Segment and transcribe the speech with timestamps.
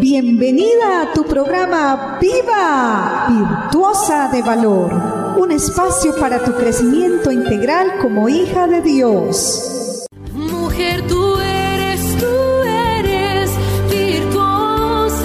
[0.00, 4.92] Bienvenida a tu programa Viva, Virtuosa de Valor,
[5.38, 10.06] un espacio para tu crecimiento integral como hija de Dios.
[10.32, 12.26] Mujer, tú eres, tú
[12.66, 13.50] eres
[13.88, 15.20] virtuosa.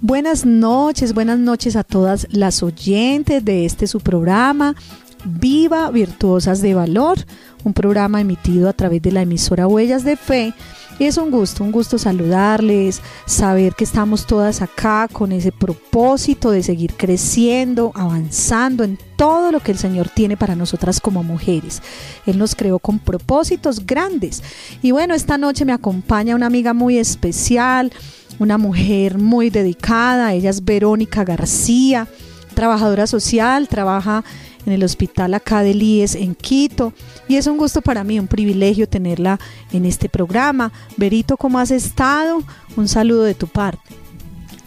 [0.00, 4.76] Buenas noches, buenas noches a todas las oyentes de este su programa
[5.24, 7.18] Viva Virtuosas de Valor,
[7.64, 10.54] un programa emitido a través de la emisora Huellas de Fe.
[10.98, 16.64] Es un gusto, un gusto saludarles, saber que estamos todas acá con ese propósito de
[16.64, 21.82] seguir creciendo, avanzando en todo lo que el Señor tiene para nosotras como mujeres.
[22.26, 24.42] Él nos creó con propósitos grandes.
[24.82, 27.92] Y bueno, esta noche me acompaña una amiga muy especial,
[28.40, 32.08] una mujer muy dedicada, ella es Verónica García,
[32.54, 34.24] trabajadora social, trabaja
[34.68, 36.92] en el hospital acá de IES en Quito.
[37.26, 39.40] Y es un gusto para mí, un privilegio tenerla
[39.72, 40.72] en este programa.
[40.96, 42.42] Berito, ¿cómo has estado?
[42.76, 43.80] Un saludo de tu parte.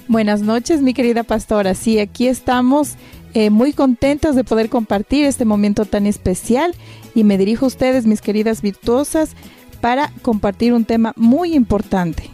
[0.08, 1.76] Buenas noches, mi querida pastora.
[1.76, 2.96] Sí, aquí estamos
[3.34, 6.74] eh, muy contentos de poder compartir este momento tan especial
[7.16, 9.36] y me dirijo a ustedes, mis queridas virtuosas,
[9.80, 12.30] para compartir un tema muy importante.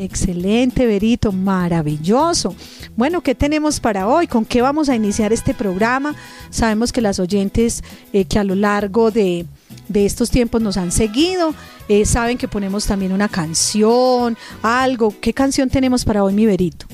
[0.00, 2.54] Excelente, Berito, maravilloso.
[2.96, 4.28] Bueno, ¿qué tenemos para hoy?
[4.28, 6.14] ¿Con qué vamos a iniciar este programa?
[6.50, 7.82] Sabemos que las oyentes
[8.12, 9.44] eh, que a lo largo de,
[9.88, 11.52] de, estos tiempos nos han seguido,
[11.88, 15.12] eh, saben que ponemos también una canción, algo.
[15.20, 16.86] ¿Qué canción tenemos para hoy, mi Berito?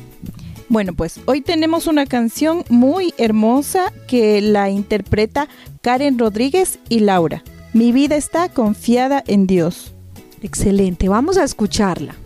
[0.71, 5.47] Bueno, pues hoy tenemos una canción muy hermosa que la interpreta
[5.83, 7.45] Karen Rodríguez y Laura.
[7.75, 9.93] Mi vida está confiada en Dios.
[10.41, 12.17] Excelente, vamos a escucharla.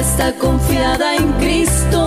[0.00, 1.99] está confiada en Cristo.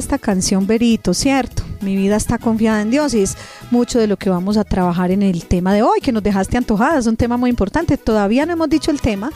[0.00, 1.62] Esta canción, Berito, ¿cierto?
[1.80, 3.36] Mi vida está confiada en Dios y es
[3.70, 6.56] mucho de lo que vamos a trabajar en el tema de hoy, que nos dejaste
[6.56, 7.96] antojadas, es un tema muy importante.
[7.96, 9.30] Todavía no hemos dicho el tema,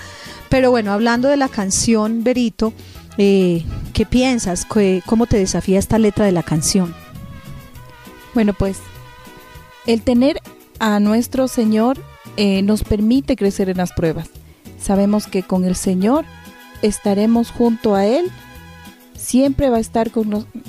[0.49, 2.73] pero bueno, hablando de la canción, Berito,
[3.19, 4.67] eh, ¿qué piensas?
[5.07, 6.95] ¿Cómo te desafía esta letra de la canción?
[8.35, 8.79] Bueno, pues
[9.87, 10.41] el tener
[10.81, 11.99] a nuestro Señor
[12.37, 14.29] eh, nos permite crecer en las pruebas.
[14.81, 16.25] Sabemos que con el Señor
[16.83, 18.31] estaremos junto a Él,
[19.25, 20.63] siempre va a estar con nosotros.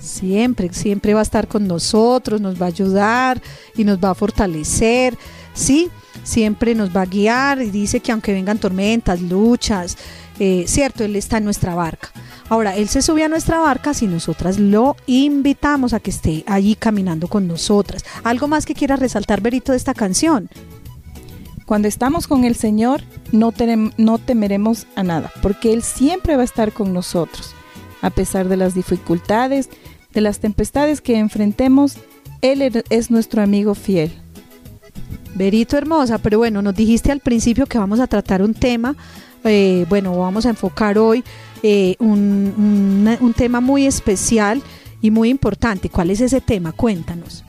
[0.00, 3.40] Siempre, siempre va a estar con nosotros, nos va a ayudar
[3.76, 5.16] y nos va a fortalecer,
[5.54, 5.88] ¿sí?
[6.22, 9.96] Siempre nos va a guiar y dice que aunque vengan tormentas, luchas,
[10.38, 12.10] eh, cierto, Él está en nuestra barca.
[12.48, 16.74] Ahora, Él se sube a nuestra barca si nosotras lo invitamos a que esté allí
[16.74, 18.04] caminando con nosotras.
[18.24, 20.50] ¿Algo más que quiera resaltar, Berito, de esta canción?
[21.64, 23.02] Cuando estamos con el Señor,
[23.32, 23.52] no,
[24.18, 27.54] temeremos a nada, porque Él siempre va a estar con nosotros.
[28.02, 29.70] A pesar de las dificultades,
[30.12, 31.96] de las tempestades que enfrentemos,
[32.42, 34.12] Él er-, es nuestro amigo fiel.
[35.34, 38.94] Berito hermosa, pero bueno, nos dijiste al principio que vamos a tratar un tema,
[39.42, 41.24] eh, bueno, vamos a enfocar hoy
[41.62, 44.62] eh, un tema muy especial
[45.00, 45.88] y muy importante.
[45.88, 46.72] ¿Cuál es ese tema?
[46.72, 47.43] Cuéntanos.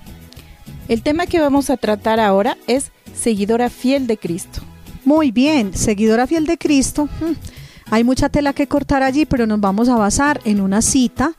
[0.88, 4.62] El tema que vamos a tratar ahora es seguidora fiel de Cristo.
[5.04, 7.10] Muy bien, seguidora fiel de Cristo.
[7.20, 7.34] Hmm,
[7.90, 11.34] hay mucha tela que cortar allí, pero nos vamos a basar en una cita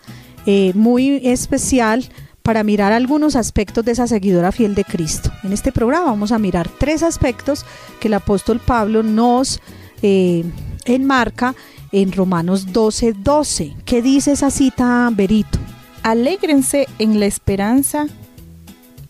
[0.46, 2.08] eh, muy especial
[2.42, 5.30] para mirar algunos aspectos de esa seguidora fiel de Cristo.
[5.42, 7.64] En este programa vamos a mirar tres aspectos
[8.00, 9.60] que el apóstol Pablo nos
[10.02, 10.44] eh,
[10.84, 11.54] enmarca
[11.92, 13.76] en Romanos 12, 12.
[13.84, 15.58] ¿Qué dice esa cita, Berito?
[16.02, 18.06] Alégrense en la esperanza,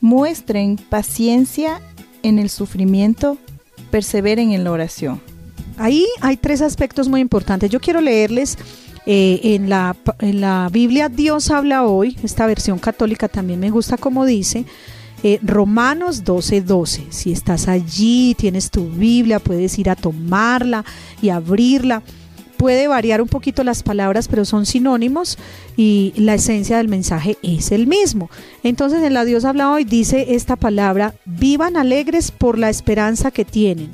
[0.01, 1.81] muestren paciencia
[2.23, 3.39] en el sufrimiento,
[3.91, 5.21] perseveren en la oración.
[5.79, 7.71] Ahí hay tres aspectos muy importantes.
[7.71, 8.57] Yo quiero leerles
[9.05, 13.97] eh, en, la, en, la, Biblia Dios habla hoy, esta versión católica también me gusta
[13.97, 14.65] como dice,
[15.23, 17.07] eh, Romanos 12, 12.
[17.11, 20.85] Si estás allí, tienes tu Biblia, puedes ir a tomarla
[21.23, 22.03] y abrirla.
[22.57, 25.39] Puede variar un poquito las palabras, pero son sinónimos
[25.77, 28.31] y la esencia del mensaje es el mismo.
[28.63, 33.45] Entonces en la Dios habla hoy dice esta palabra, vivan alegres por la esperanza que
[33.45, 33.91] tienen.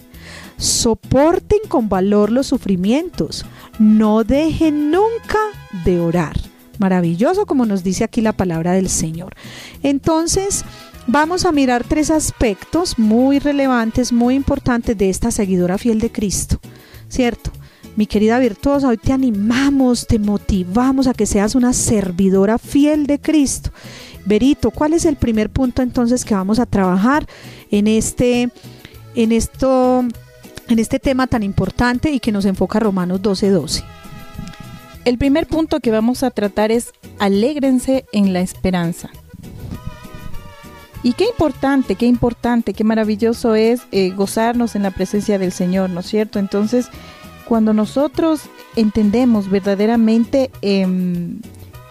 [0.59, 3.45] Soporten con valor los sufrimientos.
[3.81, 5.39] No dejen nunca
[5.85, 6.37] de orar.
[6.79, 9.35] Maravilloso como nos dice aquí la palabra del Señor.
[9.83, 10.65] Entonces,
[11.07, 16.61] vamos a mirar tres aspectos muy relevantes, muy importantes de esta seguidora fiel de Cristo.
[17.09, 17.51] ¿Cierto?
[17.95, 23.21] Mi querida virtuosa, hoy te animamos, te motivamos a que seas una servidora fiel de
[23.21, 23.71] Cristo.
[24.25, 27.27] Berito, ¿cuál es el primer punto entonces que vamos a trabajar
[27.71, 28.51] en este,
[29.15, 30.05] en esto,
[30.69, 33.51] en este tema tan importante y que nos enfoca Romanos 12:12?
[33.51, 33.85] 12?
[35.05, 39.11] El primer punto que vamos a tratar es alégrense en la esperanza.
[41.03, 45.91] Y qué importante, qué importante, qué maravilloso es eh, gozarnos en la presencia del Señor,
[45.91, 46.39] ¿no es cierto?
[46.39, 46.87] Entonces,
[47.53, 48.45] cuando nosotros
[48.77, 51.43] entendemos verdaderamente em,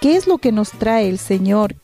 [0.01, 1.75] qué es lo que nos trae el Señor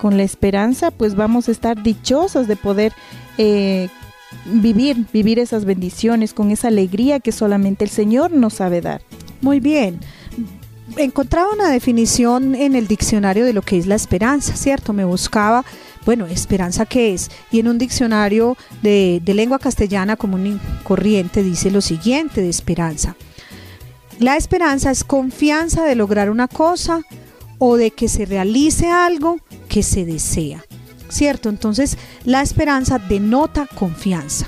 [0.00, 2.94] con la esperanza, pues vamos a estar dichosos de poder
[3.36, 3.90] eh,
[4.46, 9.02] vivir, vivir esas bendiciones con esa alegría que solamente el Señor nos sabe dar.
[9.42, 10.00] Muy bien.
[10.96, 14.94] Encontraba una definición en el diccionario de lo que es la esperanza, ¿cierto?
[14.94, 15.66] Me buscaba
[16.04, 17.30] bueno, esperanza qué es.
[17.50, 23.16] Y en un diccionario de, lengua castellana común y corriente dice lo siguiente de esperanza.
[24.18, 27.02] La esperanza es confianza de lograr una cosa
[27.58, 29.38] o de que se realice algo
[29.68, 30.64] que se desea.
[31.08, 31.48] ¿Cierto?
[31.48, 34.46] Entonces la esperanza denota confianza.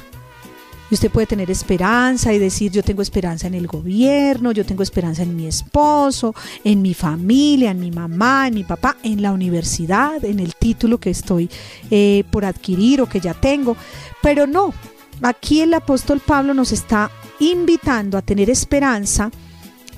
[0.93, 4.83] Y usted puede tener esperanza y decir, yo tengo esperanza en el gobierno, yo tengo
[4.83, 6.35] esperanza en mi esposo,
[6.65, 11.01] en mi familia, en mi mamá, en mi papá, en la universidad, en el título
[11.01, 11.49] que estoy
[11.91, 13.75] eh, por adquirir o que ya tengo.
[14.21, 14.75] Pero no,
[15.23, 19.31] aquí el apóstol Pablo nos está invitando a tener esperanza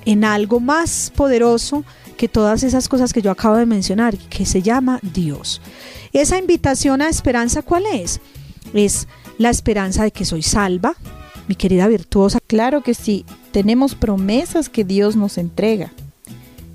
[0.04, 1.84] en algo más poderoso
[2.16, 5.60] que todas esas cosas que yo acabo de mencionar, que se llama Dios.
[6.12, 8.20] Esa invitación a esperanza, ¿cuál es?
[8.72, 10.94] Es la esperanza de que soy salva,
[11.48, 12.38] mi querida virtuosa.
[12.46, 15.92] Claro que sí, tenemos promesas que Dios nos entrega.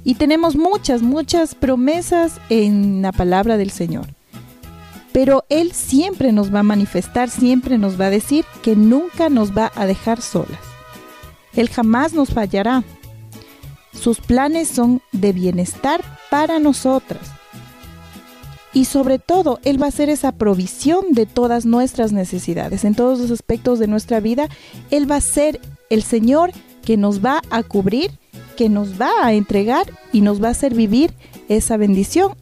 [0.03, 4.07] Y tenemos muchas, muchas promesas en la palabra del Señor.
[5.11, 9.57] Pero Él siempre nos va a manifestar, siempre nos va a decir que nunca nos
[9.57, 10.59] va a dejar solas.
[11.53, 12.83] Él jamás nos fallará.
[13.91, 17.38] Sus planes son de bienestar para nosotras
[18.73, 22.85] y sobre todo Él va a hacer esa provisión de todas nuestras necesidades.
[22.85, 24.47] En todos los aspectos de nuestra vida,
[24.91, 25.59] Él va a ser
[25.89, 26.51] el Señor
[26.83, 28.11] que nos va a cubrir,
[28.55, 31.13] que nos va a entregar y nos va a hacer vivir
[31.49, 32.33] esa bendición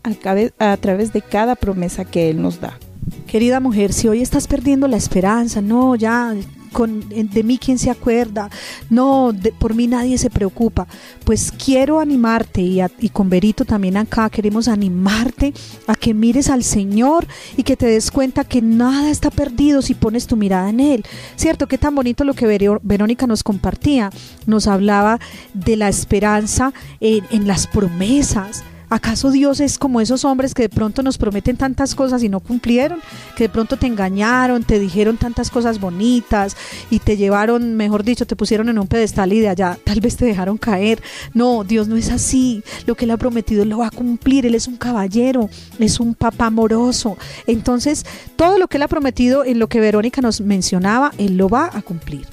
[0.59, 2.77] a, través de cada promesa que Él nos da.
[3.25, 6.35] Querida mujer, si hoy estás perdiendo la esperanza, no, ya
[6.71, 8.49] con, de mí quién se acuerda,
[8.89, 10.87] no, por mí nadie se preocupa.
[11.23, 15.53] Pues quiero animarte y, y con Berito también acá queremos animarte
[15.87, 19.93] a que mires al Señor y que te des cuenta que nada está perdido si
[19.93, 21.05] pones tu mirada en Él.
[21.35, 22.47] Cierto, qué tan bonito lo que
[22.83, 24.09] Verónica nos compartía,
[24.45, 25.19] nos hablaba
[25.53, 31.03] de la esperanza en las promesas ¿Acaso Dios es como esos hombres que de pronto
[31.03, 32.99] nos prometen tantas cosas y no cumplieron?
[33.35, 36.55] Que de pronto te engañaron, te dijeron tantas cosas bonitas
[36.89, 40.15] y te llevaron, mejor dicho, te pusieron en un pedestal y de allá tal vez
[40.15, 41.01] te dejaron caer.
[41.33, 42.63] No, Dios no es así.
[42.85, 44.45] Lo que Él ha prometido lo va a cumplir.
[44.45, 47.17] Él es un caballero, es un papá amoroso.
[47.45, 48.05] Entonces,
[48.37, 51.69] todo lo que Él ha prometido en lo que Verónica nos mencionaba, Él lo va
[51.73, 52.25] a cumplir.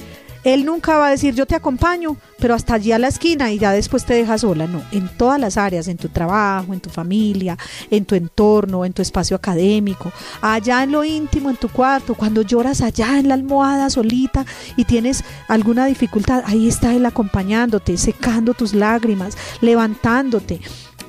[0.44, 3.58] Él nunca va a decir yo te acompaño, pero hasta allí a la esquina y
[3.58, 4.66] ya después te deja sola.
[4.66, 7.56] No, en todas las áreas, en tu trabajo, en tu familia,
[7.90, 12.42] en tu entorno, en tu espacio académico, allá en lo íntimo, en tu cuarto, cuando
[12.42, 14.44] lloras allá en la almohada solita
[14.76, 20.60] y tienes alguna dificultad, ahí está Él acompañándote, secando tus lágrimas, levantándote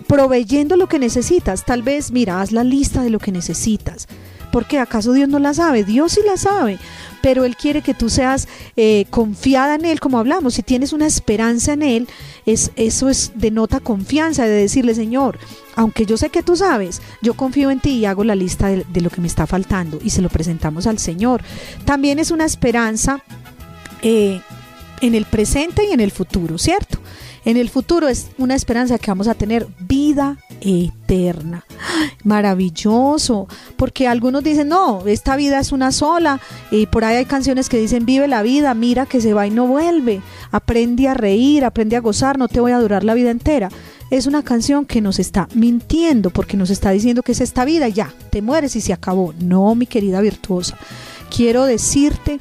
[0.08, 1.66] proveyendo lo que necesitas.
[1.66, 4.08] Tal vez, mira, haz la lista de lo que necesitas.
[4.56, 6.80] Porque acaso Dios no la sabe, Dios sí la sabe
[7.26, 8.48] pero Él quiere que tú seas
[8.78, 12.08] eh, confiada en Él, como hablamos, si tienes una esperanza en Él,
[12.46, 15.40] es, eso es denota confianza de decirle, Señor,
[15.76, 19.02] aunque yo sé que tú sabes, yo confío en ti y hago la lista de,
[19.02, 21.42] lo que me está faltando y se lo presentamos al Señor.
[21.84, 23.24] También es una esperanza
[24.04, 24.40] eh,
[25.02, 27.00] en el presente y en el futuro, ¿cierto?
[27.46, 31.64] En el futuro es una esperanza que vamos a tener vida eterna.
[32.24, 33.48] Maravilloso,
[33.78, 37.78] porque algunos dicen, no, esta vida es una sola, y por ahí hay canciones que
[37.78, 40.22] dicen, vive la vida, mira que se va y no vuelve,
[40.52, 43.70] aprende a reír, aprende a gozar, no te voy a durar la vida entera.
[44.10, 47.90] Es una canción que nos está mintiendo porque nos está diciendo que es esta vida,
[47.90, 49.36] ya, te mueres y se acabó.
[49.40, 50.78] No, mi querida virtuosa,
[51.30, 52.40] quiero decirte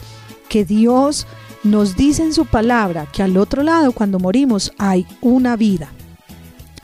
[0.48, 1.26] que Dios
[1.64, 5.90] nos dice en su palabra que al otro lado, cuando morimos, hay una vida.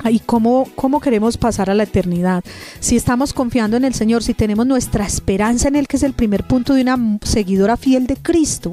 [0.09, 2.43] ¿Y cómo, cómo queremos pasar a la eternidad?
[2.79, 6.15] Si estamos confiando en el Señor, si tenemos nuestra esperanza en Él, que es el
[6.15, 8.73] primer punto de una seguidora fiel de Cristo,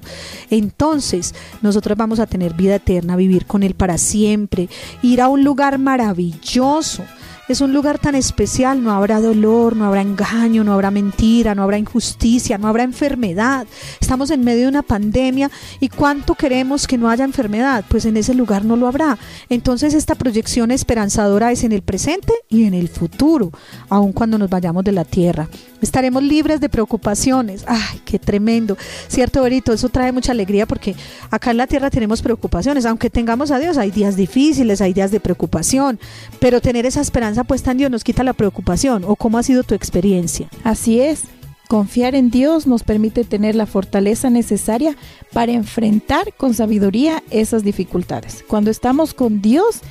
[0.49, 4.69] entonces nosotros vamos a tener vida eterna, vivir con Él para siempre,
[5.01, 7.03] ir a un lugar maravilloso
[7.47, 11.63] es un lugar tan especial, no habrá dolor, no habrá engaño, no habrá mentira, no
[11.63, 13.67] habrá injusticia, no habrá enfermedad.
[14.01, 15.49] Estamos en medio de una pandemia
[15.79, 19.17] y cuánto queremos que no haya enfermedad, pues en ese lugar no lo habrá.
[19.49, 23.51] Entonces esta proyección esperanzadora es en el presente y en el futuro,
[23.89, 25.47] aun cuando nos vayamos de la tierra.
[25.81, 27.63] Estaremos libres de preocupaciones.
[27.67, 28.77] Ay, qué tremendo.
[29.07, 30.95] Cierto, Berito, eso trae mucha alegría porque
[31.29, 32.85] acá en la tierra tenemos preocupaciones.
[32.85, 35.99] Aunque tengamos a Dios, hay días difíciles, hay días de preocupación,
[36.39, 39.03] pero tener esa esperanza puesta en Dios nos quita la preocupación.
[39.05, 40.49] ¿O cómo ha sido tu experiencia?
[40.63, 41.23] Así es.
[41.67, 44.95] Confiar en Dios nos permite tener la fortaleza necesaria
[45.33, 48.43] para enfrentar con sabiduría esas dificultades.
[48.47, 49.81] Cuando estamos con Dios,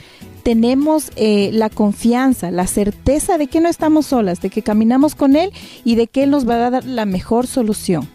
[0.42, 5.36] tenemos eh, la confianza, la certeza de que no estamos solas, de que caminamos con
[5.36, 5.52] Él
[5.84, 8.08] y de que Él nos va a dar la mejor solución.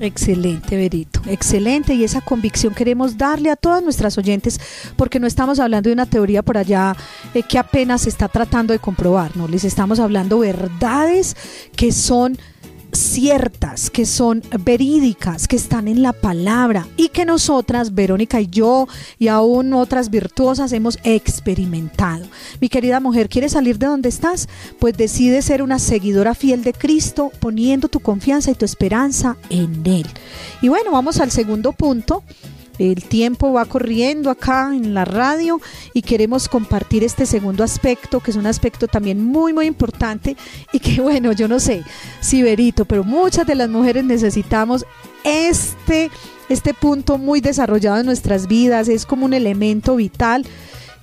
[0.00, 1.94] Excelente, Berito, excelente.
[1.94, 4.60] Y esa convicción queremos darle a todas nuestras oyentes,
[4.96, 6.96] porque no estamos hablando de una teoría por allá
[7.34, 11.36] eh, que apenas se está tratando de comprobar, no, les estamos hablando verdades
[11.74, 12.38] que son
[12.92, 18.86] ciertas, que son verídicas, que están en la palabra y que nosotras, Verónica y yo
[19.18, 22.26] y aún otras virtuosas hemos experimentado.
[22.60, 24.48] Mi querida mujer, ¿quieres salir de donde estás?
[24.78, 29.86] Pues decide ser una seguidora fiel de Cristo poniendo tu confianza y tu esperanza en
[29.86, 30.06] Él.
[30.62, 32.22] Y bueno, vamos al segundo punto
[32.78, 35.60] el tiempo va corriendo acá en la radio
[35.92, 40.36] y queremos compartir este segundo aspecto, que es un aspecto también muy, muy importante
[40.72, 41.82] y que bueno, yo no sé
[42.20, 44.84] si verito, pero muchas de las mujeres necesitamos
[45.24, 46.10] este,
[46.48, 50.46] este punto muy desarrollado en nuestras vidas, es como un elemento vital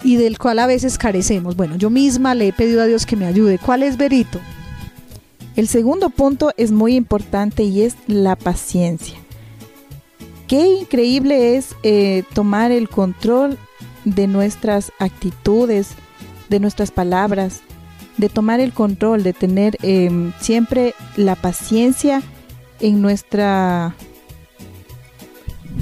[0.04, 1.56] y del cual a veces carecemos.
[1.56, 3.58] Bueno, yo misma le he pedido a Dios que me ayude.
[3.58, 4.40] ¿Cuál es Verito?
[5.56, 9.25] El segundo punto es muy importante y es la paciencia.
[10.48, 13.58] Qué increíble es eh, tomar el control
[14.04, 15.90] de nuestras actitudes,
[16.50, 17.62] de nuestras palabras,
[18.18, 22.22] de tomar el control, de tener em, siempre la paciencia
[22.80, 23.96] en nuestra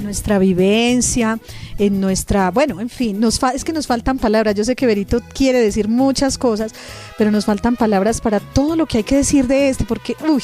[0.02, 1.38] nuestra vivencia,
[1.78, 4.54] en nuestra, bueno, en fin, nos es que nos faltan palabras.
[4.54, 6.72] Yo sé que Berito quiere decir muchas cosas,
[7.16, 10.42] pero nos faltan palabras para todo lo que hay que decir de este, porque, uy,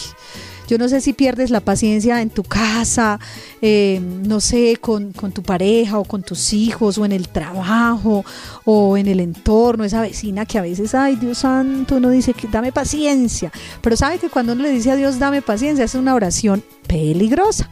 [0.71, 3.19] Yo no sé si pierdes la paciencia en tu casa,
[3.61, 8.25] eh, no sé, con, con tu pareja o con tus hijos o en el trabajo
[8.65, 12.47] o en el entorno, esa vecina que a veces, ay Dios santo, uno dice que
[12.47, 13.51] dame paciencia,
[13.81, 17.69] pero sabe que cuando uno le dice a Dios dame paciencia es una oración peligrosa,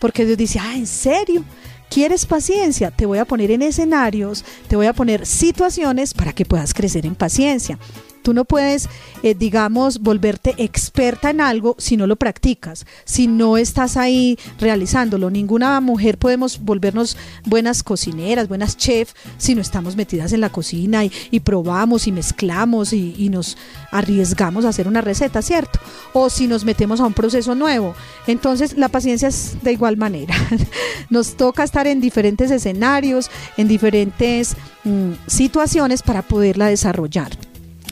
[0.00, 1.44] porque Dios dice, ah, ¿en serio?
[1.88, 2.90] ¿Quieres paciencia?
[2.90, 7.06] Te voy a poner en escenarios, te voy a poner situaciones para que puedas crecer
[7.06, 7.78] en paciencia.
[8.22, 8.88] Tú no puedes,
[9.22, 15.30] eh, digamos, volverte experta en algo si no lo practicas, si no estás ahí realizándolo.
[15.30, 21.04] Ninguna mujer podemos volvernos buenas cocineras, buenas chefs, si no estamos metidas en la cocina
[21.04, 23.56] y, probamos y mezclamos y, nos
[23.92, 25.78] arriesgamos a hacer una receta, ¿cierto?
[26.12, 27.94] O si nos metemos a un proceso nuevo.
[28.26, 30.34] Entonces, la paciencia es de igual manera.
[31.10, 37.49] nos toca estar en diferentes escenarios, en diferentes mm, situaciones para poderla desarrollar.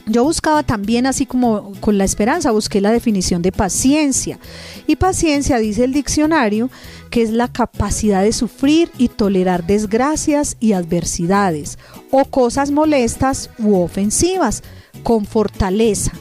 [0.09, 4.39] Yo buscaba también, así como con la esperanza, busqué la definición de paciencia.
[4.87, 6.71] Y paciencia, dice el diccionario,
[7.11, 11.77] que es la capacidad de sufrir y tolerar desgracias y adversidades
[12.09, 14.63] o cosas molestas u ofensivas
[15.03, 16.11] con fortaleza,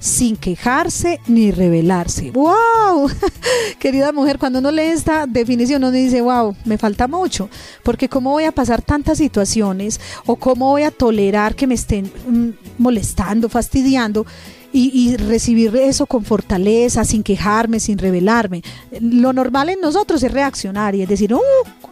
[0.00, 2.32] sin quejarse ni rebelarse.
[2.32, 3.08] ¡Wow!
[3.78, 7.48] Querida mujer, cuando uno lee esta definición, uno dice, wow, me falta mucho,
[7.84, 12.10] porque cómo voy a pasar tantas situaciones o cómo voy a tolerar que me estén
[12.26, 14.26] mm, molestando, fastidiando.
[14.72, 18.62] Y, recibir eso con fortaleza, sin quejarme, sin rebelarme.
[19.00, 21.40] Lo normal en nosotros es reaccionar y es decir, uh,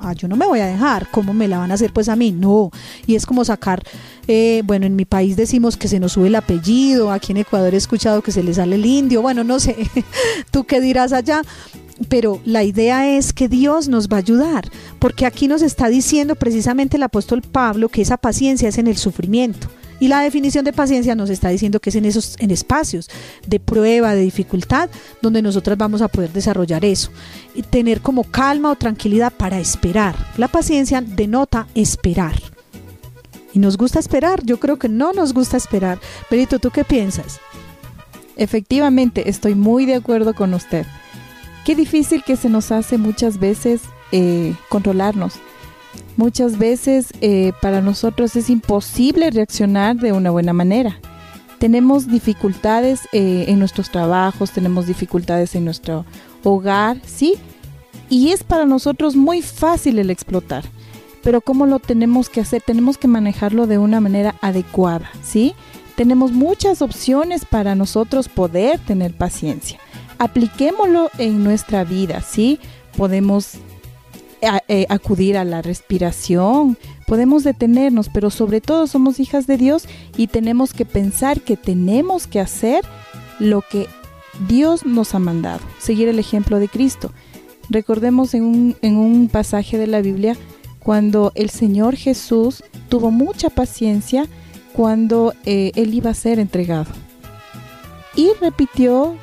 [0.01, 2.15] ah, yo no me voy a dejar, ¿cómo me la van a hacer pues a
[2.15, 2.31] mí?
[2.31, 2.71] No,
[3.05, 3.83] y es como sacar
[4.31, 7.73] eh, bueno, en mi país decimos que se nos sube el apellido, aquí en Ecuador
[7.73, 9.75] he escuchado que se le sale el indio, bueno, no sé,
[10.51, 11.41] tú qué dirás allá,
[12.11, 16.35] pero la idea es que Dios nos va a ayudar, porque aquí nos está diciendo
[16.35, 19.69] precisamente el apóstol Pablo que esa paciencia es en el sufrimiento.
[20.01, 23.09] Y la definición de paciencia nos está diciendo que es en esos en espacios
[23.47, 27.11] de prueba, de dificultad, donde nosotras vamos a poder desarrollar eso.
[27.55, 30.15] Y tener como calma o tranquilidad para esperar.
[30.37, 32.41] La paciencia denota esperar.
[33.53, 35.99] Y nos gusta esperar, yo creo que no nos gusta esperar.
[36.29, 37.41] Perito, ¿tú qué piensas?
[38.37, 40.87] Efectivamente, estoy muy de acuerdo con usted.
[41.65, 43.83] Qué difícil que se nos hace muchas veces
[44.13, 45.35] eh, controlarnos.
[46.19, 51.01] Muchas veces eh, para nosotros es imposible reaccionar de una buena manera.
[51.59, 56.05] Tenemos dificultades eh, en nuestros trabajos, tenemos dificultades en nuestro
[56.45, 57.37] hogar, ¿sí?
[58.11, 60.65] Y es para nosotros muy fácil el explotar
[61.23, 62.63] pero ¿cómo lo tenemos que hacer?
[62.63, 65.55] Tenemos que manejarlo de una manera adecuada, ¿sí?
[65.95, 69.79] Tenemos muchas opciones para nosotros poder tener paciencia.
[70.19, 72.61] Apliquémoslo en nuestra vida, ¿sí?
[72.97, 73.59] Podemos
[74.41, 80.29] eh, acudir a la respiración, podemos detenernos, pero sobre todo somos hijas de Dios y
[80.29, 82.85] tenemos que pensar que tenemos que hacer
[83.39, 83.87] lo que
[84.47, 87.13] Dios nos ha mandado, seguir el ejemplo de Cristo.
[87.71, 90.37] Recordemos en un, en un pasaje de la Biblia
[90.79, 94.27] cuando el Señor Jesús tuvo mucha paciencia
[94.73, 96.91] cuando eh, él iba a ser entregado.
[98.15, 99.17] Y repitió,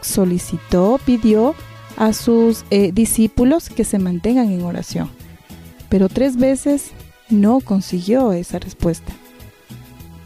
[0.00, 1.54] solicitó, pidió
[1.96, 5.10] a sus eh, discípulos que se mantengan en oración.
[5.88, 6.90] Pero tres veces
[7.30, 9.12] no consiguió esa respuesta.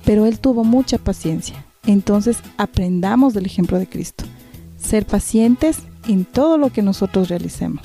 [0.05, 1.65] Pero él tuvo mucha paciencia.
[1.87, 4.25] Entonces aprendamos del ejemplo de Cristo.
[4.79, 7.83] Ser pacientes en todo lo que nosotros realicemos.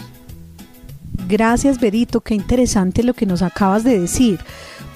[1.27, 4.39] Gracias, Berito, qué interesante lo que nos acabas de decir.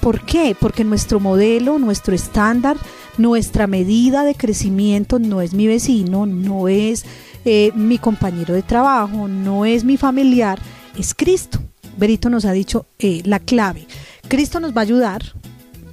[0.00, 0.56] ¿Por qué?
[0.58, 2.76] Porque nuestro modelo, nuestro estándar,
[3.16, 7.04] nuestra medida de crecimiento no es mi vecino, no es
[7.44, 10.58] eh, mi compañero de trabajo, no es mi familiar,
[10.98, 11.60] es Cristo.
[11.96, 13.86] Berito nos ha dicho eh, la clave.
[14.28, 15.22] Cristo nos va a ayudar,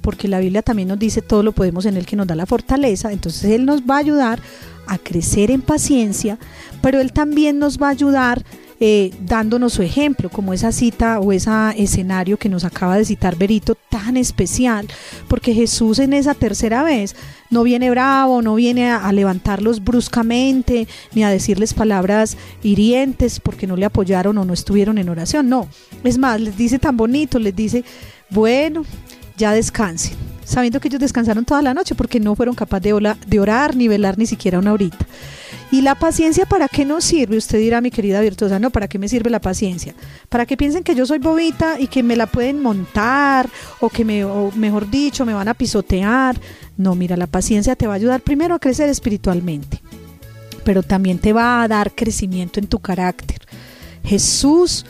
[0.02, 2.46] porque la Biblia también nos dice todo lo podemos en Él que nos da la
[2.46, 4.40] fortaleza, entonces Él nos va a ayudar
[4.86, 6.38] a crecer en paciencia,
[6.80, 8.44] pero Él también nos va a ayudar
[8.78, 13.36] eh, dándonos su ejemplo, como esa cita o ese escenario que nos acaba de citar
[13.36, 14.86] Berito, tan especial,
[15.28, 17.16] porque Jesús en esa tercera vez
[17.48, 23.76] no viene bravo, no viene a, levantarlos bruscamente, ni a decirles palabras hirientes porque no
[23.76, 25.68] le apoyaron o no estuvieron en oración, no.
[26.04, 27.84] Es más, les dice tan bonito, les dice,
[28.30, 28.84] bueno,
[29.38, 32.92] ya descansen, sabiendo que ellos descansaron toda la noche porque no fueron capaces
[33.26, 35.06] de orar ni velar ni siquiera una horita.
[35.70, 37.36] ¿Y la paciencia para qué nos sirve?
[37.36, 39.94] Usted dirá, mi querida virtuosa, no, ¿para qué me sirve la paciencia?
[40.28, 43.48] Para que piensen que yo soy bobita y que me la pueden montar
[43.80, 46.40] o que me, o mejor dicho, me van a pisotear.
[46.76, 49.82] No, mira, la paciencia te va a ayudar primero a crecer espiritualmente,
[50.64, 53.40] pero también te va a dar crecimiento en tu carácter.
[54.04, 54.86] Jesús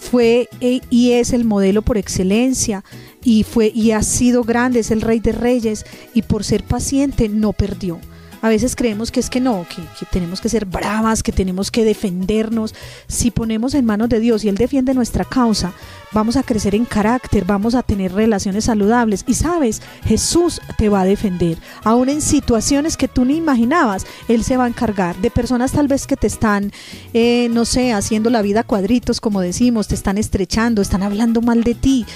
[0.00, 2.84] fue e, y es el modelo por excelencia
[3.22, 7.28] y fue y ha sido grande, es el rey de reyes y por ser paciente
[7.28, 8.00] no perdió
[8.46, 11.84] A veces creemos que es que no, que, tenemos que ser bravas, que tenemos que
[11.84, 12.76] defendernos.
[13.08, 15.72] Si ponemos en manos de Dios y Él defiende nuestra causa,
[16.12, 19.24] vamos a crecer en carácter, vamos a tener relaciones saludables.
[19.26, 21.58] Y sabes, Jesús te va a defender.
[21.82, 25.88] Aún en situaciones que tú ni imaginabas, Él se va a encargar de personas tal
[25.88, 26.70] vez que te están,
[27.14, 31.64] eh, no sé, haciendo la vida cuadritos, como decimos, te están estrechando, están hablando mal
[31.64, 32.06] de ti.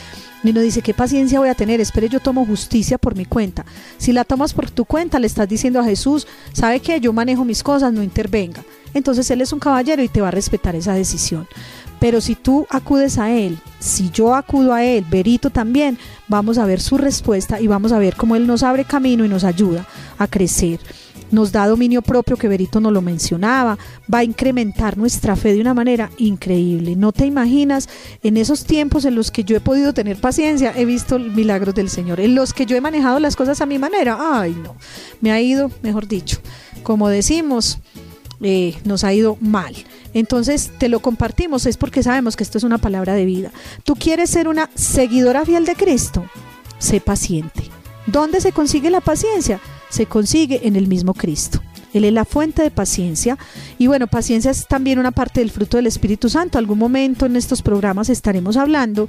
[0.42, 1.80] Y uno dice, ¿qué paciencia voy a tener?
[1.80, 3.64] Espere, yo tomo justicia por mi cuenta.
[3.98, 7.44] Si la tomas por tu cuenta, le estás diciendo a Jesús, ¿sabe que Yo manejo
[7.44, 8.64] mis cosas, no intervenga.
[8.94, 11.46] Entonces Él es un caballero y te va a respetar esa decisión.
[12.00, 15.98] Pero si tú acudes a Él, si yo acudo a Él, Berito también,
[16.28, 19.28] vamos a ver su respuesta y vamos a ver cómo Él nos abre camino y
[19.28, 19.86] nos ayuda
[20.18, 20.80] a crecer.
[21.30, 23.78] Nos da dominio propio, que Berito nos lo mencionaba,
[24.12, 26.96] va a incrementar nuestra fe de una manera increíble.
[26.96, 27.88] No te imaginas,
[28.22, 31.88] en esos tiempos en los que yo he podido tener paciencia, he visto milagros del
[31.88, 32.20] Señor.
[32.20, 34.76] En los que yo he manejado las cosas a mi manera, ay no,
[35.20, 36.38] me ha ido, mejor dicho,
[36.82, 37.78] como decimos,
[38.42, 39.74] eh, nos ha ido mal.
[40.14, 43.52] Entonces te lo compartimos, es porque sabemos que esto es una palabra de vida.
[43.84, 46.24] ¿Tú quieres ser una seguidora fiel de Cristo?
[46.78, 47.64] Sé paciente.
[48.06, 49.60] ¿Dónde se consigue la paciencia?
[49.90, 51.60] Se consigue en el mismo Cristo.
[51.92, 53.36] Él es la fuente de paciencia.
[53.78, 56.58] Y bueno, paciencia es también una parte del fruto del Espíritu Santo.
[56.58, 59.08] Algún momento en estos programas estaremos hablando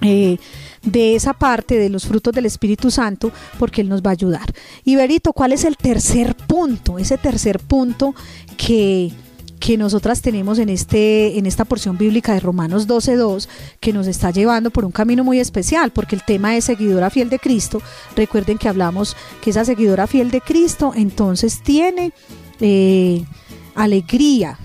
[0.00, 0.38] eh,
[0.82, 4.52] de esa parte de los frutos del Espíritu Santo porque Él nos va a ayudar.
[4.84, 6.98] Y Berito, ¿cuál es el tercer punto?
[6.98, 8.14] Ese tercer punto
[8.56, 9.12] que
[9.58, 13.48] que nosotras tenemos en, este, en esta porción bíblica de Romanos 12.2,
[13.80, 17.28] que nos está llevando por un camino muy especial, porque el tema es seguidora fiel
[17.28, 17.82] de Cristo.
[18.16, 22.12] Recuerden que hablamos que esa seguidora fiel de Cristo entonces tiene
[22.60, 23.24] eh,
[23.74, 24.58] alegría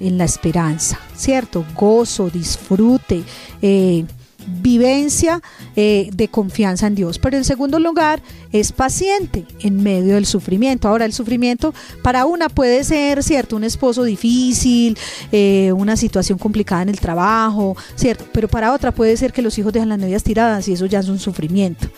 [0.00, 1.64] en la esperanza, ¿cierto?
[1.74, 3.22] Gozo, disfrute.
[3.62, 4.04] Eh,
[4.48, 5.40] vivencia
[5.76, 7.18] eh, de confianza en Dios.
[7.18, 10.88] Pero en segundo lugar, es paciente en medio del sufrimiento.
[10.88, 13.56] Ahora, el sufrimiento para una puede ser, ¿cierto?
[13.56, 14.96] Un esposo difícil,
[15.32, 18.24] eh, una situación complicada en el trabajo, ¿cierto?
[18.32, 21.00] Pero para otra puede ser que los hijos dejan las medias tiradas y eso ya
[21.00, 21.88] es un sufrimiento.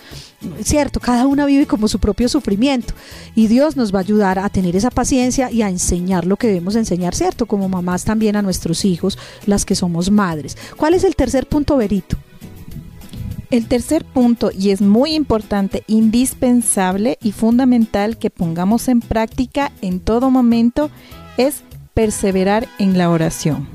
[0.65, 1.01] ¿Cierto?
[1.01, 2.95] Cada una vive como su propio sufrimiento
[3.35, 6.47] y Dios nos va a ayudar a tener esa paciencia y a enseñar lo que
[6.47, 7.45] debemos enseñar, ¿cierto?
[7.45, 10.57] Como mamás también a nuestros hijos, las que somos madres.
[10.79, 12.17] ¿Cuál es el tercer punto, Berito?
[13.51, 19.99] El tercer punto, y es muy importante, indispensable y fundamental que pongamos en práctica en
[19.99, 20.89] todo momento,
[21.37, 23.69] es perseverar en la oración.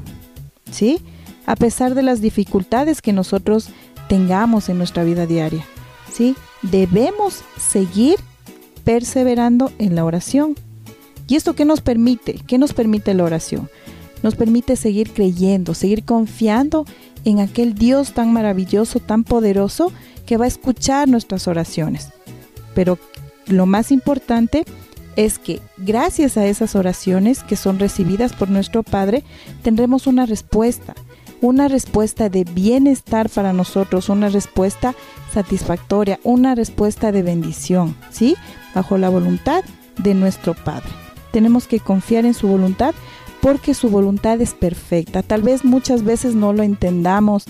[0.71, 1.01] ¿Sí?
[1.45, 3.69] A pesar de las dificultades que nosotros
[4.07, 5.65] tengamos en nuestra vida diaria.
[6.09, 6.35] ¿Sí?
[6.61, 8.15] Debemos seguir
[8.85, 10.55] perseverando en la oración.
[11.27, 12.39] ¿Y esto qué nos permite?
[12.47, 13.69] ¿Qué nos permite la oración?
[14.25, 16.87] Nos permite seguir creyendo, seguir confiando
[17.25, 19.91] en aquel Dios tan maravilloso, tan poderoso,
[20.25, 22.09] que va a escuchar nuestras oraciones.
[22.73, 22.97] Pero
[23.45, 24.65] lo más importante
[25.15, 29.23] es que gracias a esas oraciones que son recibidas por nuestro Padre,
[29.61, 30.95] tendremos una respuesta,
[31.39, 34.95] una respuesta de bienestar para nosotros, una respuesta
[35.35, 38.35] satisfactoria, una respuesta de bendición, ¿sí?
[38.73, 39.63] Bajo la voluntad
[39.99, 40.89] de nuestro Padre.
[41.31, 42.95] Tenemos que confiar en su voluntad
[43.45, 45.21] porque su voluntad es perfecta.
[45.21, 47.45] Tal vez muchas veces no lo entendamos,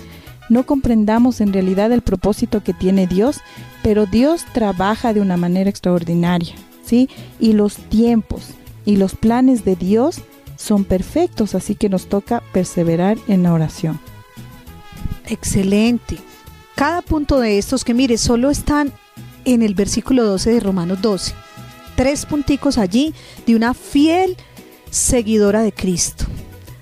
[0.50, 3.40] no comprendamos en realidad el propósito que tiene Dios,
[3.82, 6.54] pero Dios trabaja de una manera extraordinaria,
[6.84, 7.10] ¿sí?
[7.40, 8.50] Y los tiempos
[8.84, 10.18] y los planes de Dios
[10.58, 13.98] son perfectos, así que nos toca perseverar en la oración.
[15.28, 16.18] Excelente.
[16.76, 18.92] Cada punto de estos que mire, solo están
[19.46, 21.34] en el versículo 12 de Romanos 12.
[21.96, 23.14] Tres punticos allí
[23.48, 24.36] de una fiel
[24.96, 26.26] seguidora de Cristo,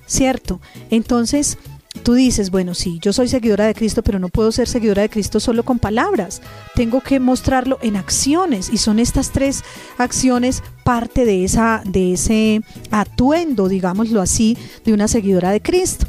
[0.06, 0.62] ¿cierto?
[0.92, 1.58] Entonces,
[2.04, 5.10] tú dices, bueno, sí, yo soy seguidora de Cristo, pero no puedo ser seguidora de
[5.10, 6.42] Cristo solo con palabras.
[6.76, 9.64] Tengo que mostrarlo en acciones y son estas tres
[9.98, 16.06] acciones parte de esa de ese atuendo, digámoslo así, de una seguidora de Cristo.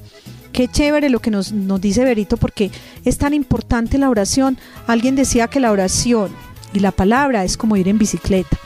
[0.53, 2.71] Qué chévere lo que nos, nos dice Berito porque
[3.07, 4.59] es tan importante la oración.
[4.87, 6.31] Alguien decía que la oración
[6.75, 8.59] y la palabra es como ir en bicicleta.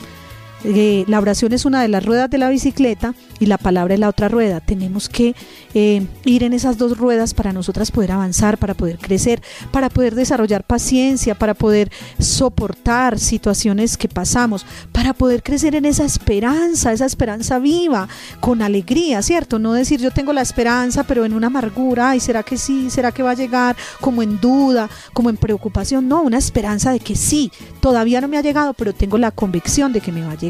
[0.64, 4.00] Eh, la oración es una de las ruedas de la bicicleta y la palabra es
[4.00, 4.60] la otra rueda.
[4.60, 5.34] Tenemos que
[5.74, 9.40] eh, ir en esas dos ruedas para nosotras poder avanzar, para poder crecer,
[9.70, 16.04] para poder desarrollar paciencia, para poder soportar situaciones que pasamos, para poder crecer en esa
[16.04, 18.08] esperanza, esa esperanza viva,
[18.40, 19.58] con alegría, ¿cierto?
[19.58, 22.90] No decir yo tengo la esperanza, pero en una amargura, ay, ¿será que sí?
[22.90, 23.76] ¿Será que va a llegar?
[24.00, 26.08] Como en duda, como en preocupación.
[26.08, 29.92] No, una esperanza de que sí, todavía no me ha llegado, pero tengo la convicción
[29.92, 30.47] de que me va a llegar.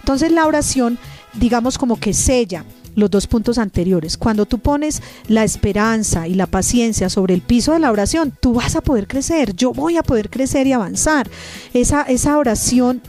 [0.00, 0.98] Entonces la oración
[1.34, 4.16] digamos como que sella los dos puntos anteriores.
[4.18, 8.54] Cuando tú pones la esperanza y la paciencia sobre el piso de la oración, tú
[8.54, 11.28] vas a poder crecer, yo voy a poder crecer y avanzar.
[11.72, 13.00] Esa, esa oración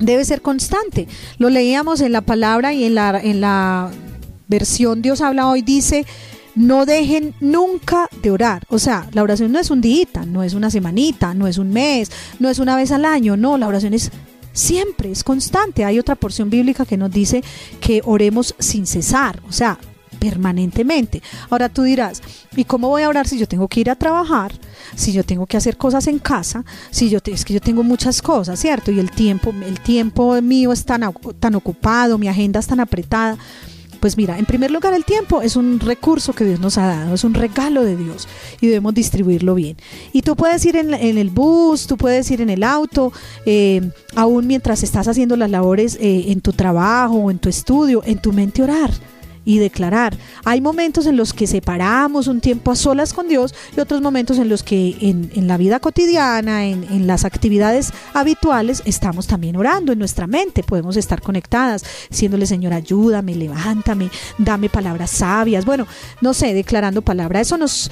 [0.00, 1.06] debe ser constante.
[1.38, 3.90] Lo leíamos en la palabra y en la, en la
[4.48, 6.06] versión Dios habla hoy, dice,
[6.56, 8.64] no dejen nunca de orar.
[8.68, 11.70] O sea, la oración no es un día, no es una semanita, no es un
[11.70, 14.10] mes, no es una vez al año, no, la oración es
[14.52, 15.84] siempre, es constante.
[15.84, 17.42] Hay otra porción bíblica que nos dice
[17.80, 19.78] que oremos sin cesar, o sea,
[20.20, 21.22] permanentemente.
[21.48, 22.22] Ahora tú dirás,
[22.54, 24.52] ¿y cómo voy a orar si yo tengo que ir a trabajar?
[24.94, 28.22] Si yo tengo que hacer cosas en casa, si yo es que yo tengo muchas
[28.22, 28.92] cosas, ¿cierto?
[28.92, 33.38] Y el tiempo, el tiempo mío es tan, tan ocupado, mi agenda es tan apretada.
[34.00, 37.14] Pues mira, en primer lugar el tiempo es un recurso que Dios nos ha dado,
[37.14, 38.28] es un regalo de Dios
[38.60, 39.76] y debemos distribuirlo bien.
[40.12, 43.12] Y tú puedes ir en, el bus, tú puedes ir en el auto,
[43.44, 48.18] eh, aún mientras estás haciendo las labores eh, en tu trabajo en tu estudio, en
[48.18, 48.90] tu mente orar
[49.44, 50.16] y declarar.
[50.44, 54.38] Hay momentos en los que separamos un tiempo a solas con Dios y otros momentos
[54.38, 59.98] en los que en, la vida cotidiana, en, las actividades habituales, estamos también orando en
[59.98, 60.62] nuestra mente.
[60.62, 65.64] Podemos estar conectadas, diciéndole, Señor, ayúdame, levántame, dame palabras sabias.
[65.64, 65.86] Bueno,
[66.20, 67.40] no sé, declarando palabra.
[67.40, 67.90] Eso nos,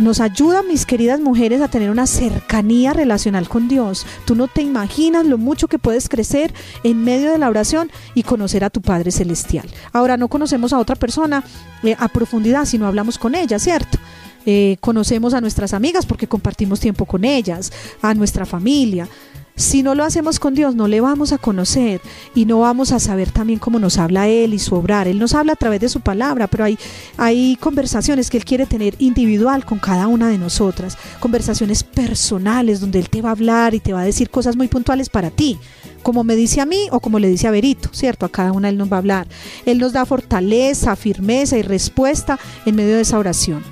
[0.00, 4.06] nos ayuda, mis queridas mujeres, a tener una cercanía relacional con Dios.
[4.24, 6.52] Tú no te imaginas lo mucho que puedes crecer
[6.84, 9.68] en medio de la oración y conocer a tu Padre Celestial.
[9.92, 11.44] Ahora, no conocemos a otra persona
[11.84, 13.96] eh, a profundidad si no hablamos con ella, ¿cierto?
[14.44, 17.70] Eh, conocemos a nuestras amigas porque compartimos tiempo con ellas,
[18.02, 19.06] a nuestra familia.
[19.54, 22.00] Si no lo hacemos con Dios, no le vamos a conocer
[22.34, 25.06] y no vamos a saber también cómo nos habla Él y su obrar.
[25.06, 26.76] Él nos habla a través de su palabra, pero hay,
[27.16, 32.98] hay conversaciones que Él quiere tener individual con cada una de nosotras, conversaciones personales donde
[32.98, 35.60] Él te va a hablar y te va a decir cosas muy puntuales para ti
[36.02, 38.26] como me dice a mí o como le dice a Berito, ¿cierto?
[38.26, 39.26] A cada una Él nos va a hablar.
[39.66, 43.62] Él nos da fortaleza, firmeza y respuesta en medio de esa oración.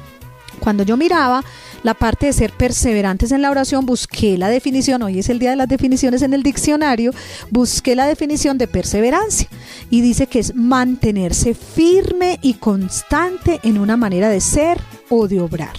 [0.61, 1.43] Cuando yo miraba
[1.83, 5.51] la parte de ser perseverantes en la oración, busqué la definición, hoy es el día
[5.51, 7.13] de las definiciones en el diccionario,
[7.51, 9.49] busqué la definición de perseverancia
[9.89, 15.41] y dice que es mantenerse firme y constante en una manera de ser o de
[15.41, 15.73] obrar.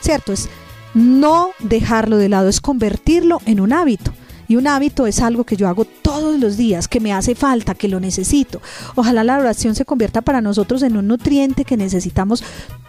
[0.00, 0.32] ¿Cierto?
[0.32, 0.48] Es
[0.94, 4.12] no dejarlo de lado, es convertirlo en un hábito.
[4.48, 7.74] Y un hábito es algo que yo hago todos los días, que me hace falta,
[7.74, 8.60] que lo necesito.
[8.96, 12.42] Ojalá la oración se convierta para nosotros en un nutriente que necesitamos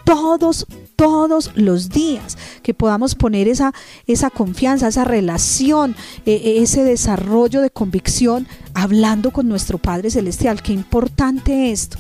[0.06, 3.74] todos, todos los días, que podamos poner esa,
[4.08, 5.96] esa confianza, esa relación,
[6.26, 10.64] e, e, ese desarrollo de convicción hablando con nuestro Padre Celestial.
[10.64, 11.98] Qué importante esto.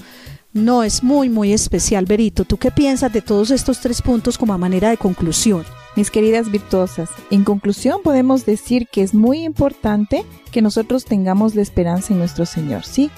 [0.53, 2.45] No, es muy, muy especial, Berito.
[2.45, 5.63] ¿Tú qué piensas de todos estos tres puntos como a manera de conclusión?
[5.95, 11.61] Mis queridas virtuosas, en conclusión podemos decir que es muy importante que nosotros tengamos la
[11.61, 13.09] esperanza en nuestro Señor, ¿sí?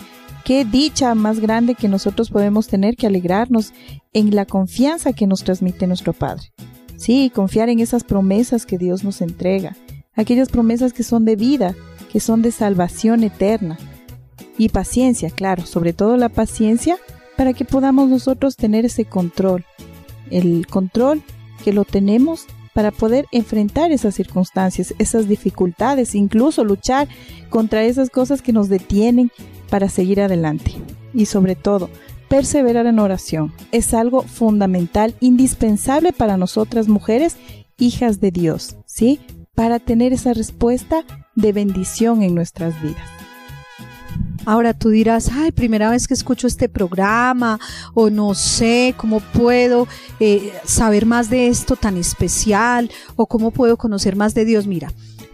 [0.45, 3.73] Qué dicha más grande que nosotros podemos tener que alegrarnos
[4.13, 6.51] en la confianza que nos transmite nuestro Padre.
[6.97, 9.75] Sí, confiar en esas promesas que Dios nos entrega,
[10.15, 11.75] aquellas promesas que son de vida,
[12.11, 13.77] que son de salvación eterna.
[14.57, 16.97] Y paciencia, claro, sobre todo la paciencia
[17.37, 19.65] para que podamos nosotros tener ese control.
[20.29, 21.23] El control
[21.63, 27.07] que lo tenemos para poder enfrentar esas circunstancias, esas dificultades, incluso luchar
[27.49, 29.31] contra esas cosas que nos detienen
[29.69, 30.73] para seguir adelante.
[31.13, 31.89] Y sobre todo,
[32.29, 37.37] perseverar en oración es algo fundamental, indispensable para nosotras mujeres,
[37.77, 39.19] hijas de Dios, ¿sí?
[39.55, 41.03] Para tener esa respuesta
[41.35, 43.20] de bendición en nuestras vidas.
[44.45, 47.59] Ahora tú dirás, ay, primera vez que escucho este programa
[47.93, 49.87] o no sé cómo puedo
[50.19, 54.65] eh, saber más de esto tan especial o cómo puedo conocer más de Dios.
[54.65, 54.91] Mira,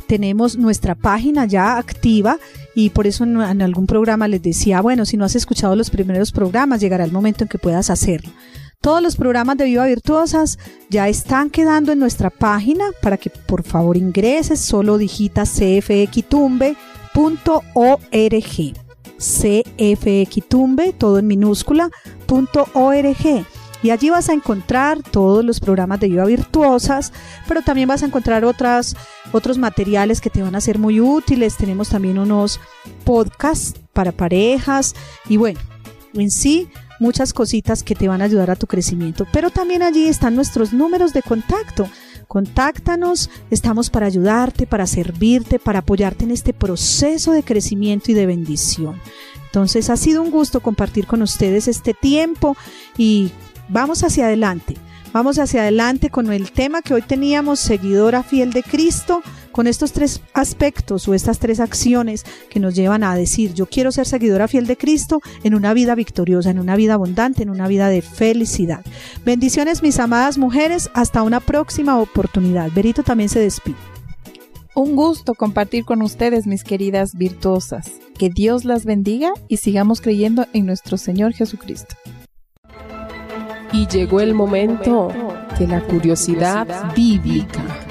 [0.07, 2.37] tenemos nuestra página ya activa
[2.75, 6.31] y por eso en, algún programa les decía, bueno, si no has escuchado los primeros
[6.31, 8.31] programas, llegará el momento en que puedas hacerlo.
[8.81, 13.63] Todos los programas de Viva Virtuosas ya están quedando en nuestra página para que por
[13.63, 16.77] favor ingreses, solo digita cfxtumbe.org.
[19.17, 21.89] cfxtumbe, todo en minúscula,
[22.27, 23.45] .org.
[23.83, 27.13] Y allí vas a encontrar todos los programas de Viva Virtuosas,
[27.47, 31.57] pero también vas a encontrar otros materiales que te van a ser muy útiles.
[31.57, 32.59] Tenemos también unos
[33.03, 34.95] podcasts para parejas
[35.29, 35.59] y bueno,
[36.13, 39.27] en sí muchas cositas que te van a ayudar a tu crecimiento.
[39.31, 41.87] Pero también allí están nuestros números de contacto.
[42.27, 48.25] Contáctanos, estamos para ayudarte, para servirte, para apoyarte en este proceso de crecimiento y de
[48.25, 48.99] bendición.
[49.45, 52.57] Entonces ha sido un gusto compartir con ustedes este tiempo
[52.97, 53.31] y
[53.69, 54.75] vamos hacia adelante.
[55.13, 59.23] Vamos hacia adelante con el tema que hoy teníamos, seguidora fiel de Cristo,
[59.57, 63.91] con estos tres aspectos o estas tres acciones que nos llevan a decir, yo quiero
[63.91, 67.67] ser seguidora fiel de Cristo en una vida victoriosa, en una vida abundante, en una
[67.67, 68.85] vida de felicidad.
[69.25, 72.69] Bendiciones mis amadas mujeres, hasta una próxima oportunidad.
[72.71, 73.77] Berito también se despide.
[74.75, 77.93] Un gusto compartir con ustedes, mis queridas virtuosas.
[78.15, 81.95] Que Dios las bendiga y sigamos creyendo en nuestro Señor Jesucristo.
[83.73, 85.07] Y llegó el momento
[85.57, 87.86] de la curiosidad bíblica.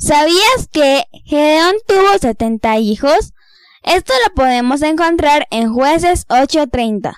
[0.00, 3.34] ¿Sabías que Gedeón tuvo 70 hijos?
[3.82, 7.12] Esto lo podemos encontrar en Jueces 8:30.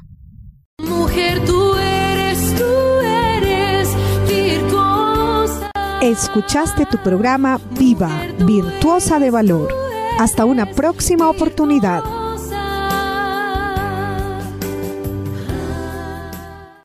[0.79, 2.65] Mujer, tú eres, tú
[3.05, 3.89] eres
[4.29, 5.71] virtuosa.
[6.01, 9.73] Escuchaste tu programa Viva, Virtuosa de Valor.
[10.19, 12.03] Hasta una próxima oportunidad.